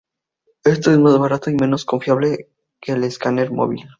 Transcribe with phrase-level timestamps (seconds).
[0.63, 3.87] Esto es más barato y menos confiable que en el escáner móvil.